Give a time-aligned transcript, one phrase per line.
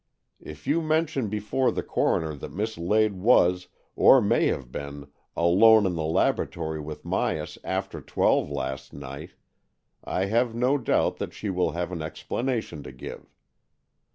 [0.41, 5.05] If you mention before the coroner that Miss Lade was, or may have been,
[5.37, 9.35] alone in the laboratory with Myas after twelve last night,
[10.03, 13.29] I have no doubt that she will have an explanation to give.